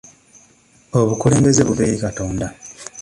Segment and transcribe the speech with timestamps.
[0.99, 2.47] Obukulembeze buva eri Katonda.